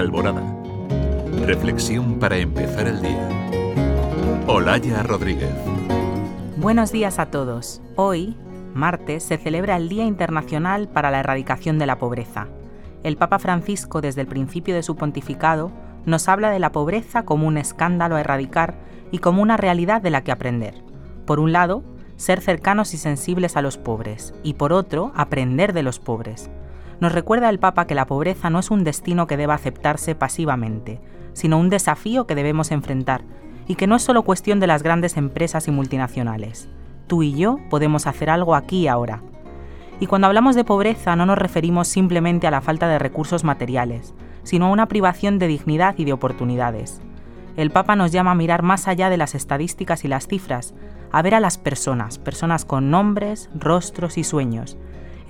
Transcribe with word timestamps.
Alborada. 0.00 0.42
Reflexión 1.44 2.18
para 2.18 2.38
empezar 2.38 2.86
el 2.86 3.02
día. 3.02 3.28
Olaya 4.46 5.02
Rodríguez. 5.02 5.52
Buenos 6.56 6.90
días 6.90 7.18
a 7.18 7.26
todos. 7.26 7.82
Hoy, 7.96 8.34
martes, 8.72 9.22
se 9.24 9.36
celebra 9.36 9.76
el 9.76 9.90
Día 9.90 10.06
Internacional 10.06 10.88
para 10.88 11.10
la 11.10 11.20
Erradicación 11.20 11.78
de 11.78 11.84
la 11.84 11.98
Pobreza. 11.98 12.48
El 13.02 13.18
Papa 13.18 13.38
Francisco, 13.38 14.00
desde 14.00 14.22
el 14.22 14.26
principio 14.26 14.74
de 14.74 14.82
su 14.82 14.96
pontificado, 14.96 15.70
nos 16.06 16.30
habla 16.30 16.50
de 16.50 16.60
la 16.60 16.72
pobreza 16.72 17.24
como 17.26 17.46
un 17.46 17.58
escándalo 17.58 18.16
a 18.16 18.20
erradicar 18.20 18.76
y 19.10 19.18
como 19.18 19.42
una 19.42 19.58
realidad 19.58 20.00
de 20.00 20.08
la 20.08 20.24
que 20.24 20.32
aprender. 20.32 20.82
Por 21.26 21.40
un 21.40 21.52
lado, 21.52 21.84
ser 22.16 22.40
cercanos 22.40 22.94
y 22.94 22.96
sensibles 22.96 23.54
a 23.58 23.60
los 23.60 23.76
pobres, 23.76 24.32
y 24.42 24.54
por 24.54 24.72
otro, 24.72 25.12
aprender 25.14 25.74
de 25.74 25.82
los 25.82 25.98
pobres. 25.98 26.48
Nos 27.00 27.12
recuerda 27.12 27.48
el 27.48 27.58
Papa 27.58 27.86
que 27.86 27.94
la 27.94 28.06
pobreza 28.06 28.50
no 28.50 28.58
es 28.58 28.70
un 28.70 28.84
destino 28.84 29.26
que 29.26 29.38
deba 29.38 29.54
aceptarse 29.54 30.14
pasivamente, 30.14 31.00
sino 31.32 31.58
un 31.58 31.70
desafío 31.70 32.26
que 32.26 32.34
debemos 32.34 32.70
enfrentar, 32.70 33.22
y 33.66 33.76
que 33.76 33.86
no 33.86 33.96
es 33.96 34.02
solo 34.02 34.22
cuestión 34.22 34.60
de 34.60 34.66
las 34.66 34.82
grandes 34.82 35.16
empresas 35.16 35.66
y 35.66 35.70
multinacionales. 35.70 36.68
Tú 37.06 37.22
y 37.22 37.32
yo 37.34 37.58
podemos 37.70 38.06
hacer 38.06 38.28
algo 38.28 38.54
aquí 38.54 38.80
y 38.80 38.88
ahora. 38.88 39.22
Y 39.98 40.06
cuando 40.06 40.26
hablamos 40.26 40.54
de 40.54 40.64
pobreza 40.64 41.16
no 41.16 41.24
nos 41.24 41.38
referimos 41.38 41.88
simplemente 41.88 42.46
a 42.46 42.50
la 42.50 42.60
falta 42.60 42.86
de 42.88 42.98
recursos 42.98 43.44
materiales, 43.44 44.14
sino 44.42 44.66
a 44.66 44.70
una 44.70 44.86
privación 44.86 45.38
de 45.38 45.46
dignidad 45.46 45.94
y 45.98 46.04
de 46.04 46.12
oportunidades. 46.12 47.00
El 47.56 47.70
Papa 47.70 47.96
nos 47.96 48.12
llama 48.12 48.32
a 48.32 48.36
mirar 48.36 48.62
más 48.62 48.88
allá 48.88 49.08
de 49.08 49.16
las 49.16 49.34
estadísticas 49.34 50.04
y 50.04 50.08
las 50.08 50.26
cifras, 50.26 50.74
a 51.12 51.22
ver 51.22 51.34
a 51.34 51.40
las 51.40 51.58
personas, 51.58 52.18
personas 52.18 52.64
con 52.64 52.90
nombres, 52.90 53.50
rostros 53.54 54.18
y 54.18 54.24
sueños, 54.24 54.76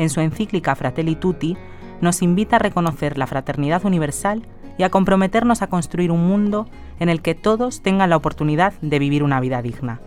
en 0.01 0.09
su 0.09 0.21
encíclica 0.21 0.75
Fratelli 0.75 1.15
Tutti, 1.15 1.59
nos 2.01 2.23
invita 2.23 2.57
a 2.57 2.59
reconocer 2.59 3.19
la 3.19 3.27
fraternidad 3.27 3.85
universal 3.85 4.47
y 4.79 4.83
a 4.83 4.89
comprometernos 4.89 5.61
a 5.61 5.67
construir 5.67 6.11
un 6.11 6.27
mundo 6.27 6.67
en 7.01 7.11
el 7.11 7.21
que 7.21 7.35
todos 7.35 7.83
tengan 7.83 8.09
la 8.09 8.17
oportunidad 8.17 8.73
de 8.81 8.99
vivir 8.99 9.23
una 9.23 9.41
vida 9.41 9.61
digna. 9.61 10.01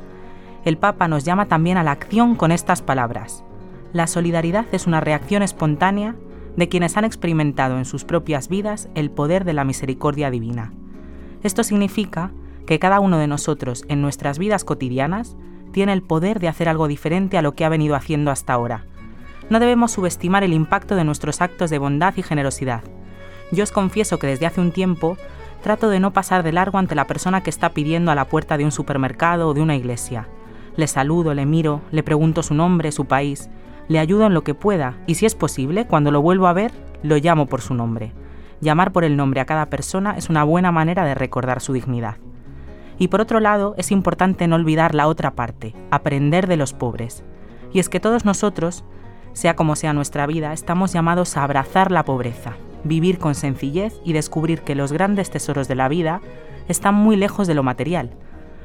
El 0.65 0.77
Papa 0.77 1.07
nos 1.07 1.25
llama 1.25 1.45
también 1.45 1.77
a 1.77 1.83
la 1.83 1.91
acción 1.91 2.35
con 2.35 2.51
estas 2.51 2.81
palabras. 2.81 3.43
La 3.91 4.07
solidaridad 4.07 4.65
es 4.71 4.87
una 4.87 4.99
reacción 4.99 5.43
espontánea 5.43 6.15
de 6.57 6.69
quienes 6.69 6.97
han 6.97 7.05
experimentado 7.05 7.77
en 7.77 7.85
sus 7.85 8.03
propias 8.03 8.49
vidas 8.49 8.89
el 8.95 9.11
poder 9.11 9.45
de 9.45 9.53
la 9.53 9.63
misericordia 9.63 10.31
divina. 10.31 10.73
Esto 11.43 11.63
significa 11.63 12.31
que 12.65 12.79
cada 12.79 12.99
uno 12.99 13.19
de 13.19 13.27
nosotros 13.27 13.85
en 13.89 14.01
nuestras 14.01 14.39
vidas 14.39 14.63
cotidianas 14.63 15.37
tiene 15.71 15.93
el 15.93 16.01
poder 16.01 16.39
de 16.39 16.47
hacer 16.47 16.67
algo 16.67 16.87
diferente 16.87 17.37
a 17.37 17.43
lo 17.43 17.53
que 17.53 17.65
ha 17.65 17.69
venido 17.69 17.95
haciendo 17.95 18.31
hasta 18.31 18.53
ahora, 18.53 18.85
no 19.49 19.59
debemos 19.59 19.91
subestimar 19.91 20.43
el 20.43 20.53
impacto 20.53 20.95
de 20.95 21.03
nuestros 21.03 21.41
actos 21.41 21.69
de 21.69 21.77
bondad 21.77 22.13
y 22.17 22.23
generosidad. 22.23 22.83
Yo 23.51 23.63
os 23.63 23.71
confieso 23.71 24.19
que 24.19 24.27
desde 24.27 24.45
hace 24.45 24.61
un 24.61 24.71
tiempo 24.71 25.17
trato 25.61 25.89
de 25.89 25.99
no 25.99 26.11
pasar 26.11 26.43
de 26.43 26.51
largo 26.51 26.77
ante 26.77 26.95
la 26.95 27.07
persona 27.07 27.41
que 27.41 27.49
está 27.49 27.69
pidiendo 27.69 28.11
a 28.11 28.15
la 28.15 28.25
puerta 28.25 28.57
de 28.57 28.65
un 28.65 28.71
supermercado 28.71 29.49
o 29.49 29.53
de 29.53 29.61
una 29.61 29.75
iglesia. 29.75 30.27
Le 30.75 30.87
saludo, 30.87 31.33
le 31.33 31.45
miro, 31.45 31.81
le 31.91 32.03
pregunto 32.03 32.43
su 32.43 32.53
nombre, 32.53 32.91
su 32.91 33.05
país, 33.05 33.49
le 33.87 33.99
ayudo 33.99 34.25
en 34.25 34.33
lo 34.33 34.43
que 34.43 34.55
pueda 34.55 34.97
y 35.07 35.15
si 35.15 35.25
es 35.25 35.35
posible, 35.35 35.85
cuando 35.87 36.11
lo 36.11 36.21
vuelvo 36.21 36.47
a 36.47 36.53
ver, 36.53 36.71
lo 37.03 37.17
llamo 37.17 37.45
por 37.45 37.61
su 37.61 37.73
nombre. 37.73 38.11
Llamar 38.59 38.91
por 38.91 39.03
el 39.03 39.17
nombre 39.17 39.41
a 39.41 39.45
cada 39.45 39.67
persona 39.67 40.15
es 40.17 40.29
una 40.29 40.43
buena 40.43 40.71
manera 40.71 41.05
de 41.05 41.15
recordar 41.15 41.61
su 41.61 41.73
dignidad. 41.73 42.15
Y 42.97 43.09
por 43.09 43.21
otro 43.21 43.39
lado, 43.39 43.75
es 43.77 43.91
importante 43.91 44.47
no 44.47 44.55
olvidar 44.55 44.95
la 44.95 45.07
otra 45.07 45.31
parte, 45.31 45.75
aprender 45.91 46.47
de 46.47 46.57
los 46.57 46.73
pobres. 46.73 47.23
Y 47.73 47.79
es 47.79 47.89
que 47.89 47.99
todos 47.99 48.23
nosotros 48.23 48.85
sea 49.33 49.55
como 49.55 49.75
sea 49.75 49.93
nuestra 49.93 50.27
vida, 50.27 50.53
estamos 50.53 50.93
llamados 50.93 51.35
a 51.35 51.43
abrazar 51.43 51.91
la 51.91 52.05
pobreza, 52.05 52.53
vivir 52.83 53.17
con 53.17 53.35
sencillez 53.35 53.99
y 54.05 54.13
descubrir 54.13 54.61
que 54.61 54.75
los 54.75 54.91
grandes 54.91 55.31
tesoros 55.31 55.67
de 55.67 55.75
la 55.75 55.87
vida 55.89 56.21
están 56.67 56.95
muy 56.95 57.15
lejos 57.15 57.47
de 57.47 57.55
lo 57.55 57.63
material. 57.63 58.11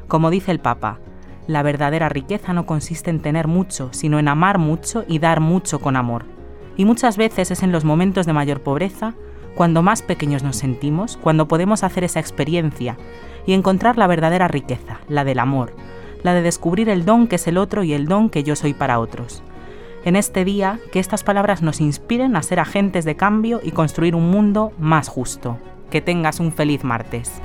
Como 0.07 0.31
dice 0.31 0.51
el 0.51 0.61
Papa, 0.61 0.99
la 1.47 1.63
verdadera 1.63 2.11
riqueza 2.11 2.53
no 2.53 2.67
consiste 2.67 3.11
en 3.11 3.21
tener 3.21 3.49
mucho, 3.49 3.89
sino 3.93 4.19
en 4.19 4.29
amar 4.29 4.59
mucho 4.59 5.05
y 5.09 5.19
dar 5.19 5.41
mucho 5.41 5.81
con 5.81 5.97
amor. 5.97 6.27
Y 6.77 6.85
muchas 6.85 7.17
veces 7.17 7.51
es 7.51 7.63
en 7.63 7.73
los 7.73 7.85
momentos 7.85 8.27
de 8.27 8.35
mayor 8.35 8.61
pobreza, 8.61 9.15
cuando 9.55 9.83
más 9.83 10.03
pequeños 10.03 10.43
nos 10.43 10.57
sentimos, 10.57 11.17
cuando 11.17 11.49
podemos 11.49 11.83
hacer 11.83 12.05
esa 12.05 12.21
experiencia 12.21 12.97
y 13.47 13.55
encontrar 13.55 13.97
la 13.97 14.07
verdadera 14.07 14.47
riqueza, 14.47 15.01
la 15.09 15.25
del 15.25 15.41
amor, 15.41 15.73
la 16.23 16.35
de 16.35 16.43
descubrir 16.43 16.89
el 16.91 17.05
don 17.05 17.27
que 17.27 17.37
es 17.37 17.49
el 17.49 17.57
otro 17.57 17.83
y 17.83 17.95
el 17.95 18.07
don 18.07 18.29
que 18.29 18.45
yo 18.45 18.55
soy 18.55 18.75
para 18.75 19.01
otros 19.01 19.43
en 20.05 20.17
este 20.17 20.45
día 20.45 20.79
que 20.93 21.01
estas 21.01 21.25
palabras 21.25 21.63
nos 21.63 21.81
inspiren 21.81 22.37
a 22.37 22.43
ser 22.43 22.61
agentes 22.61 23.05
de 23.05 23.17
cambio 23.17 23.61
y 23.63 23.73
construir 23.73 24.15
un 24.15 24.31
mundo 24.31 24.73
más 24.79 25.09
justo. 25.09 25.59
Que 25.91 26.01
tengas 26.01 26.41
un 26.41 26.53
feliz 26.53 26.85
martes. 26.85 27.41